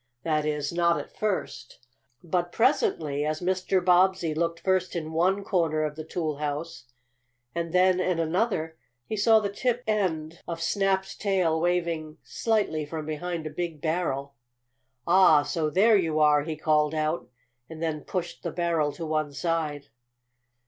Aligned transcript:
That 0.23 0.47
is, 0.47 0.73
not 0.73 0.99
at 0.99 1.15
first. 1.15 1.77
But 2.23 2.51
presently, 2.51 3.23
as 3.23 3.39
Mr. 3.39 3.85
Bobbsey 3.85 4.33
looked 4.33 4.59
first 4.61 4.95
in 4.95 5.11
one 5.13 5.43
corner 5.43 5.83
of 5.83 5.95
the 5.95 6.03
toolhouse 6.03 6.85
and 7.53 7.71
then 7.71 7.99
in 7.99 8.17
another, 8.17 8.77
he 9.05 9.15
saw 9.15 9.39
the 9.39 9.51
tip 9.51 9.83
end 9.85 10.41
of 10.47 10.59
Snap's 10.59 11.15
tail 11.15 11.61
waving 11.61 12.17
slightly 12.23 12.83
from 12.83 13.05
behind 13.05 13.45
a 13.45 13.51
big 13.51 13.79
barrel. 13.79 14.33
"Ah, 15.05 15.43
so 15.43 15.69
there 15.69 15.97
you 15.97 16.17
are!" 16.19 16.41
he 16.45 16.55
called 16.55 16.95
out, 16.95 17.29
and 17.69 17.79
then 17.79 18.01
pushed 18.01 18.41
the 18.41 18.49
barrel 18.49 18.91
to 18.93 19.05
one 19.05 19.31
side. 19.31 19.89